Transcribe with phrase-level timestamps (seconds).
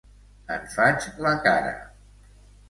[0.55, 1.75] En faig la cara!